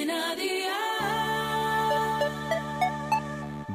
Cadena 0.00 0.34
Dial. 0.34 0.72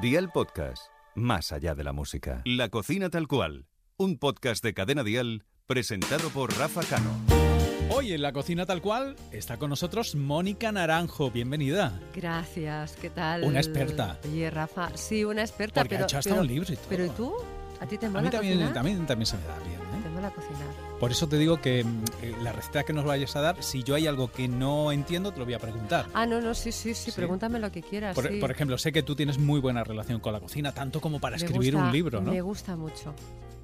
Dial 0.01 0.31
Podcast, 0.31 0.87
más 1.13 1.51
allá 1.51 1.75
de 1.75 1.83
la 1.83 1.93
música. 1.93 2.41
La 2.45 2.69
cocina 2.69 3.11
tal 3.11 3.27
cual, 3.27 3.67
un 3.97 4.17
podcast 4.17 4.63
de 4.63 4.73
Cadena 4.73 5.03
Dial 5.03 5.43
presentado 5.67 6.29
por 6.29 6.57
Rafa 6.57 6.81
Cano. 6.81 7.11
Hoy 7.91 8.13
en 8.13 8.23
la 8.23 8.33
cocina 8.33 8.65
tal 8.65 8.81
cual 8.81 9.15
está 9.31 9.57
con 9.57 9.69
nosotros 9.69 10.15
Mónica 10.15 10.71
Naranjo, 10.71 11.29
bienvenida. 11.29 11.99
Gracias, 12.15 12.95
¿qué 12.99 13.11
tal? 13.11 13.43
Una 13.43 13.59
experta. 13.59 14.19
Oye, 14.27 14.49
Rafa, 14.49 14.97
sí, 14.97 15.23
una 15.23 15.41
experta, 15.41 15.81
Porque 15.81 15.93
ha 15.93 15.97
pero... 15.99 16.07
hecho 16.07 16.17
hasta 16.17 16.31
pero- 16.31 16.41
un 16.41 16.47
libro 16.47 16.73
y 16.73 16.75
todo. 16.75 16.85
Pero 16.89 17.05
¿y 17.05 17.09
tú? 17.09 17.35
¿A 17.79 17.85
ti 17.85 17.99
te 17.99 18.07
A 18.07 18.09
mola 18.09 18.23
mí 18.23 18.29
también, 18.31 18.53
cocinar? 18.55 18.73
también, 18.73 19.05
también 19.05 19.27
se 19.27 19.37
me 19.37 19.43
da 19.43 19.59
bien. 19.59 19.73
¿eh? 19.79 20.01
Te 20.01 20.09
mola 20.09 20.31
cocinar. 20.31 20.84
Por 20.99 21.11
eso 21.11 21.27
te 21.27 21.37
digo 21.37 21.59
que 21.61 21.83
mm, 21.83 22.03
eh, 22.21 22.35
la 22.41 22.51
receta 22.53 22.83
que 22.83 22.93
nos 22.93 23.03
vayas 23.05 23.35
a 23.35 23.41
dar, 23.41 23.61
si 23.63 23.83
yo 23.83 23.95
hay 23.95 24.07
algo 24.07 24.31
que 24.31 24.47
no 24.47 24.91
entiendo, 24.91 25.31
te 25.31 25.39
lo 25.39 25.45
voy 25.45 25.53
a 25.53 25.59
preguntar. 25.59 26.05
Ah, 26.13 26.25
no, 26.25 26.39
no, 26.41 26.53
sí, 26.53 26.71
sí, 26.71 26.93
sí, 26.93 27.11
Sí. 27.11 27.15
pregúntame 27.15 27.59
lo 27.59 27.71
que 27.71 27.81
quieras. 27.81 28.15
Por, 28.15 28.29
sí. 28.29 28.37
por 28.39 28.49
ejemplo, 28.51 28.77
sé 28.77 28.91
que 28.91 29.03
tú 29.03 29.15
tienes 29.15 29.37
muy 29.37 29.59
buena 29.59 29.83
relación 29.83 30.19
con 30.19 30.31
la 30.33 30.39
cocina, 30.39 30.71
tanto 30.73 31.01
como 31.01 31.19
para 31.19 31.37
Me 31.37 31.43
escribir 31.43 31.73
gusta- 31.73 31.85
un 31.87 31.91
libro, 31.93 32.21
¿no? 32.21 32.31
Me 32.31 32.41
gusta 32.41 32.75
mucho, 32.75 33.13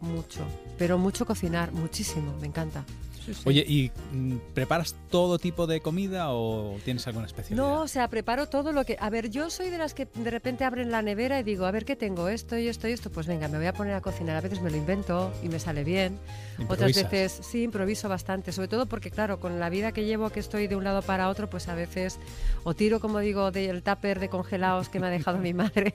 mucho. 0.01 0.41
Pero 0.77 0.97
mucho 0.97 1.25
cocinar, 1.25 1.71
muchísimo, 1.71 2.35
me 2.41 2.47
encanta. 2.47 2.83
Sí, 3.25 3.33
sí. 3.33 3.41
Oye, 3.45 3.65
¿y 3.67 3.91
mm, 4.11 4.37
preparas 4.53 4.95
todo 5.09 5.37
tipo 5.37 5.67
de 5.67 5.81
comida 5.81 6.31
o 6.31 6.77
tienes 6.83 7.05
alguna 7.07 7.27
especialidad? 7.27 7.65
No, 7.65 7.81
o 7.81 7.87
sea, 7.87 8.07
preparo 8.07 8.47
todo 8.47 8.71
lo 8.71 8.85
que... 8.85 8.97
A 8.99 9.09
ver, 9.09 9.29
yo 9.29 9.49
soy 9.49 9.69
de 9.69 9.77
las 9.77 9.93
que 9.93 10.07
de 10.13 10.31
repente 10.31 10.63
abren 10.63 10.91
la 10.91 11.01
nevera 11.01 11.39
y 11.39 11.43
digo, 11.43 11.65
a 11.65 11.71
ver, 11.71 11.85
¿qué 11.85 11.95
tengo? 11.95 12.27
Esto 12.29 12.57
y 12.57 12.67
esto 12.67 12.87
y 12.87 12.91
esto. 12.91 13.11
Pues 13.11 13.27
venga, 13.27 13.47
me 13.47 13.57
voy 13.57 13.67
a 13.67 13.73
poner 13.73 13.93
a 13.93 14.01
cocinar. 14.01 14.37
A 14.37 14.41
veces 14.41 14.61
me 14.61 14.69
lo 14.71 14.77
invento 14.77 15.31
y 15.43 15.49
me 15.49 15.59
sale 15.59 15.83
bien. 15.83 16.19
Otras 16.55 16.89
Improvisas. 16.89 17.11
veces 17.11 17.45
sí, 17.45 17.63
improviso 17.63 18.09
bastante. 18.09 18.51
Sobre 18.51 18.67
todo 18.67 18.85
porque, 18.85 19.11
claro, 19.11 19.39
con 19.39 19.59
la 19.59 19.69
vida 19.69 19.91
que 19.91 20.05
llevo, 20.05 20.29
que 20.29 20.39
estoy 20.39 20.67
de 20.67 20.75
un 20.75 20.83
lado 20.83 21.01
para 21.01 21.29
otro, 21.29 21.49
pues 21.49 21.67
a 21.67 21.75
veces 21.75 22.19
o 22.63 22.73
tiro, 22.73 22.99
como 22.99 23.19
digo, 23.19 23.51
del 23.51 23.83
tupper 23.83 24.19
de 24.19 24.29
congelados 24.29 24.89
que 24.89 24.99
me 24.99 25.07
ha 25.07 25.09
dejado 25.09 25.37
mi 25.37 25.53
madre, 25.53 25.93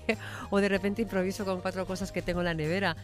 o 0.50 0.60
de 0.60 0.68
repente 0.68 1.02
improviso 1.02 1.44
con 1.44 1.60
cuatro 1.60 1.86
cosas 1.86 2.12
que 2.12 2.22
tengo 2.22 2.40
en 2.40 2.46
la 2.46 2.54
nevera. 2.54 2.96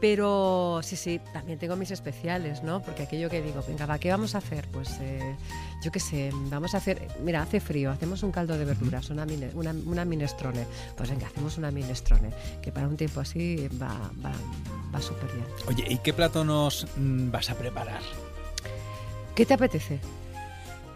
Pero 0.00 0.80
sí, 0.82 0.96
sí, 0.96 1.20
también 1.32 1.58
tengo 1.58 1.76
mis 1.76 1.90
especiales, 1.90 2.62
¿no? 2.62 2.80
Porque 2.82 3.02
aquello 3.02 3.28
que 3.28 3.42
digo, 3.42 3.62
venga, 3.68 3.84
va, 3.84 3.98
¿qué 3.98 4.10
vamos 4.10 4.34
a 4.34 4.38
hacer? 4.38 4.66
Pues 4.72 4.96
eh, 5.00 5.36
yo 5.84 5.92
qué 5.92 6.00
sé, 6.00 6.30
vamos 6.34 6.74
a 6.74 6.78
hacer, 6.78 7.06
mira, 7.22 7.42
hace 7.42 7.60
frío, 7.60 7.90
hacemos 7.90 8.22
un 8.22 8.32
caldo 8.32 8.56
de 8.56 8.64
verduras, 8.64 9.10
una, 9.10 9.26
mine- 9.26 9.50
una, 9.54 9.72
una 9.84 10.04
minestrone. 10.06 10.64
Pues 10.96 11.10
venga, 11.10 11.26
hacemos 11.26 11.58
una 11.58 11.70
minestrone, 11.70 12.30
que 12.62 12.72
para 12.72 12.88
un 12.88 12.96
tiempo 12.96 13.20
así 13.20 13.68
va, 13.80 14.10
va, 14.24 14.32
va 14.94 15.02
súper 15.02 15.30
bien. 15.32 15.44
Oye, 15.68 15.84
¿y 15.92 15.98
qué 15.98 16.14
plato 16.14 16.44
nos 16.44 16.86
mm, 16.96 17.30
vas 17.30 17.50
a 17.50 17.54
preparar? 17.54 18.00
¿Qué 19.34 19.44
te 19.44 19.54
apetece? 19.54 19.98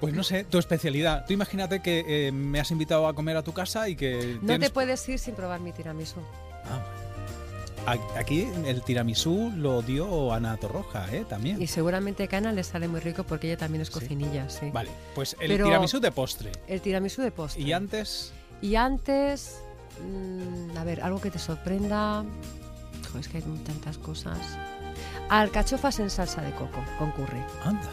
Pues 0.00 0.12
no 0.14 0.22
sé, 0.22 0.44
tu 0.44 0.58
especialidad. 0.58 1.24
Tú 1.26 1.32
imagínate 1.34 1.80
que 1.80 2.04
eh, 2.28 2.32
me 2.32 2.58
has 2.60 2.70
invitado 2.70 3.06
a 3.06 3.14
comer 3.14 3.36
a 3.36 3.42
tu 3.42 3.52
casa 3.52 3.88
y 3.88 3.96
que 3.96 4.38
No 4.40 4.46
tienes... 4.48 4.68
te 4.68 4.74
puedes 4.74 5.08
ir 5.08 5.18
sin 5.18 5.34
probar 5.34 5.60
mi 5.60 5.72
tiramisú. 5.72 6.20
Ah, 6.66 6.82
Aquí 7.86 8.48
el 8.66 8.80
tiramisú 8.82 9.52
lo 9.56 9.82
dio 9.82 10.32
Ana 10.32 10.56
Torroja, 10.56 11.06
¿eh? 11.12 11.24
También. 11.28 11.60
Y 11.60 11.66
seguramente 11.66 12.28
a 12.32 12.36
Ana 12.36 12.52
le 12.52 12.64
sale 12.64 12.88
muy 12.88 13.00
rico 13.00 13.24
porque 13.24 13.48
ella 13.48 13.58
también 13.58 13.82
es 13.82 13.90
cocinilla, 13.90 14.48
sí. 14.48 14.70
Vale, 14.72 14.90
pues 15.14 15.36
el 15.40 15.48
Pero- 15.48 15.66
tiramisú 15.66 16.00
de 16.00 16.10
postre. 16.10 16.52
El 16.66 16.80
tiramisú 16.80 17.20
de 17.22 17.30
postre. 17.30 17.62
Y 17.62 17.72
antes, 17.72 18.32
Y 18.62 18.76
antes, 18.76 19.58
mm, 20.02 20.76
a 20.78 20.84
ver, 20.84 21.02
algo 21.02 21.20
que 21.20 21.30
te 21.30 21.38
sorprenda. 21.38 22.24
Jo, 23.12 23.18
es 23.18 23.28
que 23.28 23.38
hay 23.38 23.42
tantas 23.42 23.98
cosas. 23.98 24.38
Alcachofas 25.28 25.98
en 25.98 26.08
salsa 26.08 26.40
de 26.40 26.52
coco 26.52 26.82
con 26.98 27.10
curry. 27.12 27.42
anda. 27.64 27.90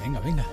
Venga, 0.00 0.20
venga. 0.20 0.44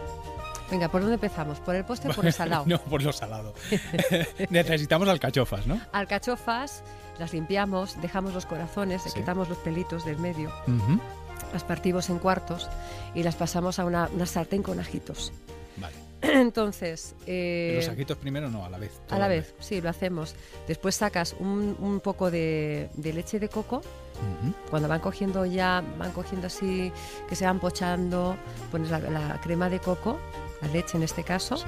Venga, 0.69 0.89
¿por 0.89 1.01
dónde 1.01 1.15
empezamos? 1.15 1.59
¿por 1.59 1.75
el 1.75 1.85
postre 1.85 2.11
o 2.11 2.13
por 2.13 2.25
el 2.25 2.33
salado? 2.41 2.65
no, 2.67 2.79
por 2.81 3.01
lo 3.01 3.11
salado. 3.13 3.53
Necesitamos 4.49 5.07
alcachofas, 5.07 5.65
¿no? 5.67 5.79
Alcachofas, 5.91 6.83
las 7.19 7.33
limpiamos, 7.33 7.99
dejamos 8.01 8.33
los 8.33 8.45
corazones, 8.45 9.05
le 9.05 9.11
quitamos 9.11 9.49
los 9.49 9.57
pelitos 9.59 10.05
del 10.05 10.17
medio, 10.17 10.51
las 11.53 11.63
partimos 11.63 12.09
en 12.09 12.19
cuartos 12.19 12.69
y 13.13 13.23
las 13.23 13.35
pasamos 13.35 13.79
a 13.79 13.85
una, 13.85 14.09
una 14.13 14.25
sartén 14.25 14.61
con 14.63 14.79
ajitos. 14.79 15.31
Vale. 15.77 15.95
Entonces, 16.21 17.13
eh, 17.27 17.73
Los 17.77 17.89
ajitos 17.89 18.17
primero 18.17 18.49
no, 18.49 18.65
a 18.65 18.69
la 18.69 18.77
vez. 18.77 18.91
A 19.09 19.19
la 19.19 19.27
vez, 19.27 19.53
sí, 19.59 19.81
lo 19.81 19.89
hacemos. 19.89 20.35
Después 20.67 20.95
sacas 20.95 21.35
un, 21.39 21.75
un 21.79 21.99
poco 21.99 22.31
de, 22.31 22.89
de 22.95 23.13
leche 23.13 23.39
de 23.39 23.49
coco. 23.49 23.81
Cuando 24.69 24.87
van 24.87 25.01
cogiendo 25.01 25.45
ya, 25.45 25.83
van 25.99 26.11
cogiendo 26.13 26.47
así, 26.47 26.89
que 27.27 27.35
se 27.35 27.45
van 27.45 27.59
pochando, 27.59 28.37
pones 28.71 28.89
la, 28.89 28.99
la 28.99 29.41
crema 29.41 29.69
de 29.69 29.79
coco, 29.79 30.17
la 30.61 30.69
leche 30.69 30.95
en 30.95 31.03
este 31.03 31.23
caso, 31.25 31.57
Sí. 31.57 31.65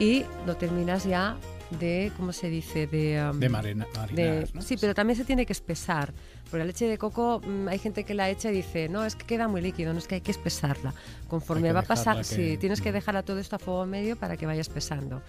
y 0.00 0.26
lo 0.44 0.56
terminas 0.56 1.04
ya 1.04 1.36
de, 1.70 2.12
¿cómo 2.16 2.32
se 2.32 2.48
dice? 2.50 2.86
De, 2.86 3.22
um, 3.30 3.38
De 3.38 3.48
marina, 3.48 3.86
de- 3.86 3.98
marinar, 3.98 4.54
¿no? 4.54 4.62
Sí, 4.62 4.76
pero 4.80 4.94
también 4.94 5.16
se 5.16 5.24
tiene 5.24 5.44
que 5.46 5.52
espesar. 5.52 6.12
Porque 6.44 6.58
la 6.58 6.64
leche 6.66 6.86
de 6.86 6.98
coco, 6.98 7.40
mm, 7.44 7.68
hay 7.68 7.78
gente 7.78 8.04
que 8.04 8.14
la 8.14 8.30
echa 8.30 8.50
y 8.50 8.54
dice, 8.56 8.88
no, 8.88 9.04
es 9.04 9.16
que 9.16 9.24
queda 9.26 9.48
muy 9.48 9.60
líquido, 9.60 9.92
no 9.92 9.98
es 9.98 10.06
que 10.06 10.16
hay 10.16 10.20
que 10.20 10.30
espesarla. 10.30 10.94
Conforme 11.28 11.72
va 11.72 11.80
a 11.80 11.82
pasar, 11.84 12.18
que- 12.18 12.24
sí, 12.24 12.56
tienes 12.58 12.80
que 12.80 12.90
Mm. 12.90 12.94
dejarla 12.94 13.22
todo 13.22 13.38
esto 13.38 13.56
a 13.56 13.58
fuego 13.58 13.86
medio 13.86 14.16
para 14.16 14.36
que 14.36 14.46
vaya 14.46 14.60
espesando. 14.60 15.22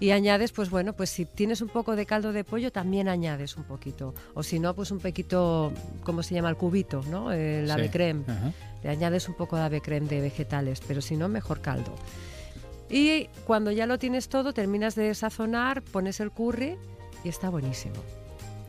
Y 0.00 0.10
añades, 0.12 0.52
pues 0.52 0.70
bueno, 0.70 0.92
pues 0.92 1.10
si 1.10 1.24
tienes 1.24 1.60
un 1.60 1.68
poco 1.68 1.96
de 1.96 2.06
caldo 2.06 2.32
de 2.32 2.44
pollo, 2.44 2.70
también 2.70 3.08
añades 3.08 3.56
un 3.56 3.64
poquito. 3.64 4.14
O 4.34 4.44
si 4.44 4.60
no, 4.60 4.74
pues 4.74 4.92
un 4.92 5.00
poquito, 5.00 5.72
¿cómo 6.04 6.22
se 6.22 6.34
llama? 6.36 6.50
El 6.50 6.56
cubito, 6.56 7.02
¿no? 7.10 7.32
El 7.32 7.66
Sí. 7.66 7.72
ave 7.72 7.90
creme. 7.90 8.22
Ajá. 8.28 8.52
Le 8.84 8.90
añades 8.90 9.28
un 9.28 9.34
poco 9.34 9.56
de 9.56 9.62
ave 9.62 9.80
creme 9.80 10.06
de 10.08 10.20
vegetales, 10.20 10.80
pero 10.86 11.00
si 11.00 11.16
no, 11.16 11.28
mejor 11.28 11.60
caldo. 11.60 11.96
Y 12.90 13.28
cuando 13.46 13.70
ya 13.70 13.86
lo 13.86 13.98
tienes 13.98 14.28
todo, 14.28 14.52
terminas 14.52 14.94
de 14.94 15.14
sazonar, 15.14 15.82
pones 15.82 16.20
el 16.20 16.30
curry 16.30 16.76
y 17.24 17.28
está 17.28 17.50
buenísimo. 17.50 17.96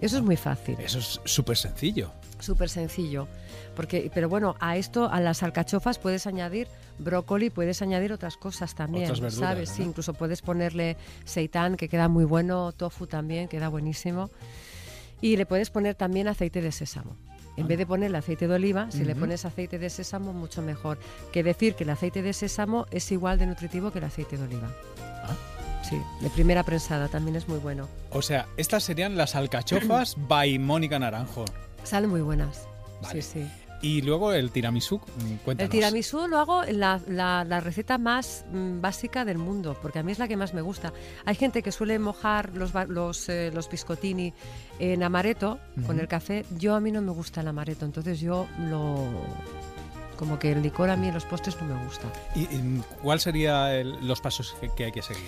Eso 0.01 0.17
es 0.17 0.23
muy 0.23 0.37
fácil, 0.37 0.77
Eso 0.79 0.99
es 0.99 1.19
súper 1.25 1.57
sencillo. 1.57 2.11
súper 2.39 2.69
sencillo. 2.69 3.27
Porque, 3.75 4.09
pero 4.13 4.29
bueno, 4.29 4.55
a 4.59 4.77
esto, 4.77 5.09
a 5.09 5.19
las 5.19 5.43
alcachofas 5.43 5.99
puedes 5.99 6.25
añadir 6.27 6.67
brócoli, 6.97 7.49
puedes 7.49 7.81
añadir 7.81 8.11
otras 8.13 8.37
cosas 8.37 8.75
también, 8.75 9.05
Otras 9.05 9.21
verduras, 9.21 9.49
¿sabes? 9.49 9.79
Incluso 9.79 10.13
puedes 10.13 10.41
ponerle 10.41 10.97
seitán, 11.25 11.75
que 11.77 11.87
queda 11.87 12.07
muy 12.07 12.25
bueno, 12.25 12.71
tofu 12.71 13.07
también, 13.07 13.47
queda 13.47 13.69
buenísimo. 13.69 14.29
Y 15.21 15.37
le 15.37 15.45
puedes 15.45 15.69
poner 15.69 15.95
también 15.95 16.27
aceite 16.27 16.61
de 16.61 16.71
sésamo. 16.71 17.15
En 17.59 17.67
vez 17.67 17.77
de 17.77 17.85
ponerle 17.85 18.17
aceite 18.17 18.47
de 18.47 18.55
oliva, 18.55 18.89
si 18.89 19.03
le 19.03 19.15
pones 19.15 19.45
aceite 19.45 19.79
de 19.79 19.89
sésamo, 19.89 20.33
mucho 20.33 20.61
mejor. 20.61 20.97
Que 21.31 21.43
decir 21.43 21.75
que 21.75 21.83
el 21.83 21.89
aceite 21.89 22.21
de 22.21 22.33
sésamo 22.33 22.85
es 22.91 23.11
igual 23.11 23.37
de 23.37 23.45
nutritivo 23.47 23.91
que 23.91 23.99
el 23.99 24.05
aceite 24.05 24.37
de 24.37 24.43
oliva. 24.43 24.69
Ah. 24.99 25.35
Sí, 25.83 25.99
de 26.21 26.29
primera 26.29 26.63
prensada 26.63 27.07
también 27.07 27.35
es 27.35 27.47
muy 27.47 27.57
bueno. 27.57 27.87
O 28.11 28.21
sea, 28.21 28.47
estas 28.57 28.83
serían 28.83 29.17
las 29.17 29.35
alcachofas 29.35 30.15
by 30.27 30.59
Mónica 30.59 30.99
Naranjo. 30.99 31.45
Salen 31.83 32.09
muy 32.09 32.21
buenas. 32.21 32.67
Vale. 33.01 33.21
Sí, 33.21 33.39
sí. 33.41 33.51
Y 33.81 34.01
luego 34.01 34.33
el 34.33 34.51
tiramisú, 34.51 34.97
mm, 34.97 35.35
cuéntanos. 35.45 35.61
El 35.61 35.69
tiramisú 35.69 36.27
lo 36.27 36.37
hago 36.39 36.63
la, 36.63 36.99
la- 37.07 37.45
la 37.45 37.59
receta 37.61 37.97
más 37.97 38.45
mm, 38.51 38.81
básica 38.81 39.23
del 39.23 39.37
mundo, 39.37 39.77
porque 39.81 39.99
a 39.99 40.03
mí 40.03 40.11
es 40.11 40.19
la 40.19 40.27
que 40.27 40.35
más 40.35 40.53
me 40.53 40.61
gusta. 40.61 40.91
Hay 41.25 41.35
gente 41.35 41.63
que 41.63 41.71
suele 41.71 41.97
mojar 41.99 42.53
los, 42.55 42.73
los, 42.89 43.29
eh, 43.29 43.51
los 43.53 43.69
biscottini 43.69 44.33
en 44.79 45.01
amaretto 45.03 45.59
con 45.87 45.99
el 45.99 46.07
café. 46.09 46.45
Yo 46.57 46.75
a 46.75 46.79
mí 46.81 46.91
no 46.91 47.01
me 47.01 47.11
gusta 47.11 47.39
el 47.41 47.47
amaretto, 47.47 47.85
entonces 47.85 48.19
yo 48.19 48.47
lo... 48.69 49.07
Como 50.17 50.37
que 50.37 50.51
el 50.51 50.61
licor 50.61 50.89
a 50.89 50.97
mí 50.97 51.07
en 51.07 51.13
los 51.13 51.23
postres 51.23 51.55
no 51.61 51.73
me 51.73 51.85
gusta. 51.85 52.07
¿Y, 52.35 52.41
y 52.41 52.83
cuál 53.01 53.21
serían 53.21 54.05
los 54.05 54.19
pasos 54.19 54.53
que, 54.59 54.69
que 54.75 54.83
hay 54.85 54.91
que 54.91 55.01
seguir? 55.01 55.23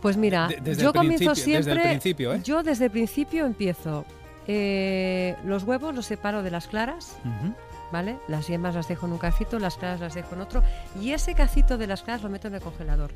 Pues 0.00 0.16
mira, 0.16 0.48
De- 0.48 0.56
desde 0.62 0.82
yo 0.82 0.94
comienzo 0.94 1.32
principio- 1.32 1.56
desde 1.58 1.70
el 1.72 1.76
siempre... 1.76 1.90
principio, 1.90 2.32
¿eh? 2.34 2.40
Yo 2.42 2.62
desde 2.62 2.86
el 2.86 2.90
principio 2.90 3.44
empiezo... 3.44 4.06
eh, 4.46 5.36
los 5.44 5.64
huevos 5.64 5.94
los 5.94 6.06
separo 6.06 6.42
de 6.42 6.50
las 6.50 6.66
claras, 6.68 7.18
Ujú. 7.20 7.52
¿Vale? 7.92 8.18
Las 8.28 8.46
yemas 8.48 8.74
las 8.74 8.88
dejo 8.88 9.06
en 9.06 9.12
un 9.12 9.18
cacito, 9.18 9.58
las 9.58 9.76
claras 9.76 10.00
las 10.00 10.14
dejo 10.14 10.34
en 10.34 10.40
otro 10.42 10.62
y 11.00 11.12
ese 11.12 11.34
cacito 11.34 11.78
de 11.78 11.86
las 11.86 12.02
claras 12.02 12.22
lo 12.22 12.28
meto 12.28 12.48
en 12.48 12.54
el 12.54 12.60
congelador. 12.60 13.10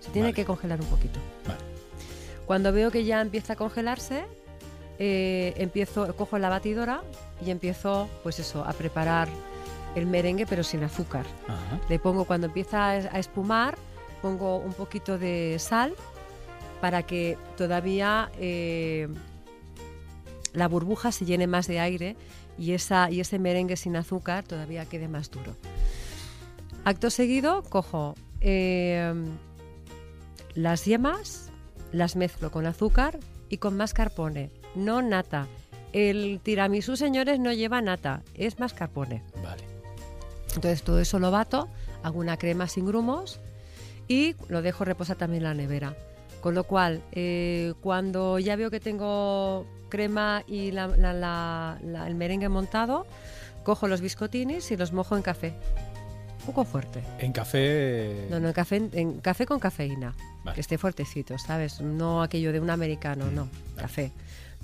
Se 0.00 0.10
tiene 0.10 0.28
Vale. 0.28 0.34
que 0.34 0.44
congelar 0.44 0.80
un 0.80 0.86
poquito. 0.86 1.18
Vale. 1.46 1.60
Cuando 2.46 2.72
veo 2.72 2.90
que 2.90 3.04
ya 3.04 3.20
empieza 3.20 3.54
a 3.54 3.56
congelarse, 3.56 4.24
eh, 4.98 5.54
empiezo, 5.56 6.14
cojo 6.14 6.38
la 6.38 6.48
batidora 6.50 7.02
y 7.44 7.50
empiezo, 7.50 8.08
pues 8.22 8.38
eso, 8.38 8.64
a 8.64 8.72
preparar 8.72 9.28
el 9.94 10.06
merengue 10.06 10.46
pero 10.46 10.62
sin 10.62 10.82
azúcar. 10.84 11.24
Ajá. 11.48 11.80
Le 11.88 11.98
pongo 11.98 12.24
cuando 12.24 12.46
empieza 12.46 12.90
a 12.90 12.90
a 12.90 13.18
espumar, 13.18 13.76
pongo 14.20 14.58
un 14.58 14.72
poquito 14.72 15.18
de 15.18 15.56
sal 15.58 15.94
para 16.80 17.02
que 17.02 17.38
todavía 17.56 18.30
eh, 18.38 19.08
la 20.54 20.68
burbuja 20.68 21.12
se 21.12 21.26
llene 21.26 21.46
más 21.46 21.66
de 21.66 21.80
aire 21.80 22.16
y, 22.56 22.72
esa, 22.72 23.10
y 23.10 23.20
ese 23.20 23.38
merengue 23.38 23.76
sin 23.76 23.96
azúcar 23.96 24.44
todavía 24.44 24.86
quede 24.86 25.08
más 25.08 25.30
duro. 25.30 25.56
Acto 26.84 27.10
seguido, 27.10 27.62
cojo 27.62 28.14
eh, 28.40 29.12
las 30.54 30.84
yemas, 30.84 31.50
las 31.92 32.16
mezclo 32.16 32.50
con 32.50 32.66
azúcar 32.66 33.18
y 33.48 33.58
con 33.58 33.76
mascarpone, 33.76 34.50
no 34.74 35.02
nata. 35.02 35.48
El 35.92 36.40
tiramisú, 36.42 36.96
señores, 36.96 37.38
no 37.38 37.52
lleva 37.52 37.80
nata, 37.80 38.22
es 38.34 38.58
mascarpone. 38.58 39.22
Vale. 39.42 39.64
Entonces 40.54 40.82
todo 40.82 41.00
eso 41.00 41.18
lo 41.18 41.30
bato, 41.30 41.68
hago 42.02 42.20
una 42.20 42.36
crema 42.36 42.68
sin 42.68 42.86
grumos 42.86 43.40
y 44.06 44.36
lo 44.48 44.62
dejo 44.62 44.84
reposar 44.84 45.16
también 45.16 45.42
en 45.42 45.48
la 45.48 45.54
nevera. 45.54 45.96
Con 46.44 46.54
lo 46.54 46.64
cual, 46.64 47.00
eh, 47.12 47.72
cuando 47.80 48.38
ya 48.38 48.54
veo 48.54 48.70
que 48.70 48.78
tengo 48.78 49.64
crema 49.88 50.42
y 50.46 50.72
la- 50.72 50.88
la- 50.88 51.78
el 52.06 52.14
merengue 52.14 52.50
montado, 52.50 53.06
cojo 53.62 53.88
los 53.88 54.02
biscotinis 54.02 54.70
y 54.70 54.76
los 54.76 54.92
mojo 54.92 55.16
en 55.16 55.22
café. 55.22 55.54
Un 56.40 56.44
poco 56.44 56.66
fuerte. 56.66 57.02
En 57.18 57.32
café. 57.32 58.26
No, 58.28 58.40
no, 58.40 58.48
en 58.48 58.52
café, 58.52 58.76
en 58.92 59.20
café 59.22 59.46
con 59.46 59.58
cafeína. 59.58 60.14
Vale. 60.44 60.54
Que 60.54 60.60
esté 60.60 60.76
fuertecito, 60.76 61.38
¿sabes? 61.38 61.80
No 61.80 62.22
aquello 62.22 62.52
de 62.52 62.60
un 62.60 62.68
americano, 62.68 63.24
no. 63.30 63.44
Vale. 63.70 63.80
Café. 63.80 64.12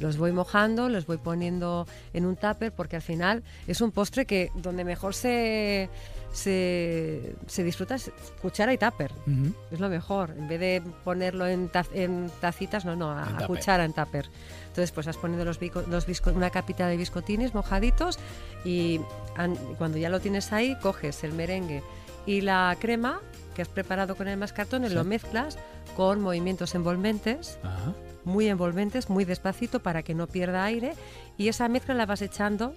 Los 0.00 0.17
voy 0.17 0.32
mojando, 0.32 0.88
los 0.88 1.06
voy 1.06 1.19
poniendo 1.19 1.87
en 2.12 2.26
un 2.26 2.35
tupper 2.37 2.73
porque 2.73 2.97
al 2.97 3.02
final 3.02 3.43
es 3.69 3.81
un 3.81 3.93
postre 3.93 4.26
que 4.26 4.50
donde 4.56 4.82
mejor 4.82 5.14
se, 5.14 5.88
se, 6.32 7.35
se 7.47 7.62
disfruta 7.64 7.97
es 7.97 8.11
cuchara 8.41 8.73
y 8.73 8.79
tupper. 8.79 9.12
Ujú. 9.26 9.52
Es 9.70 9.79
lo 9.81 9.88
mejor. 9.88 10.31
En 10.37 10.49
vez 10.49 10.58
de 10.61 10.82
ponerlo 11.05 11.47
en, 11.47 11.70
taz- 11.70 11.91
en 11.94 12.31
tacitas, 12.41 12.85
no, 12.85 12.97
no, 12.97 13.12
a, 13.12 13.29
En 13.29 13.43
a 13.43 13.47
cuchara, 13.47 13.85
en 13.85 13.93
tupper. 13.93 14.26
Entonces, 14.69 14.91
pues 14.93 15.06
has 15.06 15.17
ponido 15.17 15.44
los, 15.44 15.61
bico- 15.61 15.85
los 15.88 16.06
bisco- 16.06 16.31
una 16.35 16.50
capita 16.50 16.87
de 16.87 16.96
biscotines 16.96 17.55
mojaditos 17.55 18.19
y 18.64 19.00
an- 19.37 19.56
cuando 19.79 19.99
ya 19.99 20.08
lo 20.08 20.20
tienes 20.20 20.53
ahí, 20.53 20.76
coges 20.81 21.23
el 21.25 21.32
merengue 21.32 21.82
y 22.26 22.41
la 22.41 22.76
crema 22.81 23.20
que 23.55 23.62
has 23.62 23.69
preparado 23.69 24.14
con 24.17 24.29
el 24.29 24.38
mascarpone, 24.38 24.88
Sí. 24.88 24.94
lo 24.94 25.05
mezclas 25.05 25.58
con 25.96 26.20
movimientos 26.20 26.75
envolventes, 26.75 27.58
Ajá. 27.64 27.93
Muy 28.25 28.49
envolventes, 28.49 29.08
muy 29.11 29.25
despacito 29.25 29.81
para 29.81 30.02
que 30.02 30.14
no 30.14 30.26
pierda 30.26 30.64
aire 30.64 30.94
y 31.38 31.49
esa 31.49 31.69
mezcla 31.69 31.94
la 31.94 32.06
vas 32.06 32.22
echando 32.22 32.75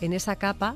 en 0.00 0.12
esa 0.12 0.36
capa 0.36 0.74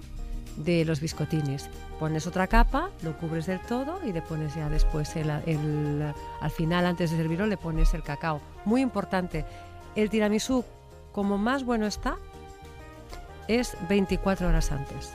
de 0.57 0.85
los 0.85 1.01
biscotines. 1.01 1.69
Pones 1.99 2.27
otra 2.27 2.47
capa, 2.47 2.91
lo 3.03 3.17
cubres 3.19 3.47
del 3.47 3.61
todo 3.61 4.01
y 4.07 4.13
le 4.13 4.21
pones 4.23 4.55
ya 4.55 4.69
después 4.69 5.17
el, 5.17 5.31
el- 5.47 6.13
al 6.41 6.51
final 6.51 6.85
antes 6.87 7.11
de 7.11 7.17
servirlo 7.17 7.47
le 7.47 7.57
pones 7.57 7.95
el 7.95 8.03
cacao. 8.03 8.41
Muy 8.65 8.81
importante, 8.83 9.45
el 9.95 10.11
tiramisú 10.11 10.65
como 11.13 11.39
más 11.39 11.65
bueno 11.65 11.87
está 11.87 12.17
es 13.49 13.77
24 13.89 14.49
horas 14.49 14.73
antes 14.73 15.13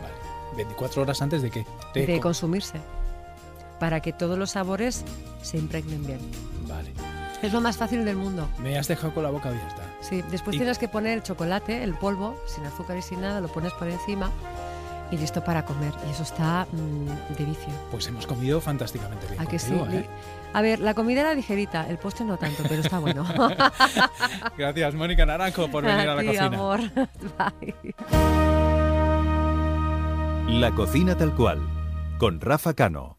Vale. 0.00 0.14
24 0.56 1.02
horas 1.02 1.20
antes 1.22 1.42
de 1.42 1.50
qué? 1.50 1.66
de 1.94 2.14
co- 2.16 2.22
consumirse 2.22 2.78
para 3.80 4.00
que 4.00 4.12
todos 4.12 4.38
los 4.38 4.50
sabores 4.52 5.04
se 5.42 5.58
impregnen 5.58 6.06
bien. 6.06 6.20
Vale. 6.68 6.92
Es 7.42 7.52
lo 7.52 7.60
más 7.60 7.76
fácil 7.76 8.04
del 8.04 8.16
mundo. 8.16 8.48
Me 8.58 8.78
has 8.78 8.86
dejado 8.88 9.12
con 9.12 9.22
la 9.24 9.30
boca 9.30 9.48
abierta. 9.48 9.82
Sí, 10.00 10.22
después 10.30 10.54
Y- 10.54 10.58
tienes 10.60 10.78
que 10.78 10.88
poner 10.88 11.14
el 11.18 11.22
chocolate, 11.22 11.82
el 11.82 11.94
polvo, 11.94 12.36
sin 12.46 12.64
azúcar 12.64 12.96
y 12.96 13.02
sin 13.02 13.20
nada, 13.20 13.40
lo 13.40 13.48
pones 13.48 13.72
por 13.72 13.88
encima 13.88 14.30
y 15.10 15.16
listo 15.18 15.42
para 15.42 15.64
comer. 15.64 15.92
Y 16.08 16.12
eso 16.12 16.22
está 16.22 16.66
mm, 16.72 17.34
de 17.36 17.44
vicio. 17.44 17.68
Pues 17.90 18.06
hemos 18.06 18.26
comido 18.26 18.60
fantásticamente 18.60 19.26
bien. 19.26 19.40
¿A 19.40 19.46
que 19.46 19.58
sí? 19.58 19.74
¿eh? 19.74 20.06
A 20.54 20.62
ver, 20.62 20.78
la 20.80 20.94
comida 20.94 21.22
era 21.22 21.34
ligerita, 21.34 21.88
el 21.88 21.98
postre 21.98 22.24
no 22.26 22.36
tanto, 22.36 22.62
pero 22.68 22.80
está 22.82 22.98
bueno. 23.00 23.26
Gracias, 24.56 24.94
Mónica 24.94 25.26
Naranjo, 25.26 25.68
por 25.68 25.82
venir 25.84 26.08
a, 26.08 26.14
la 26.14 26.20
ti, 26.20 26.26
cocina. 26.28 26.46
amor. 26.46 26.80
Bye. 27.38 27.74
La 30.60 30.70
cocina 30.72 31.16
tal 31.16 31.34
cual, 31.34 31.60
con 32.18 32.40
Rafa 32.40 32.74
Cano. 32.74 33.18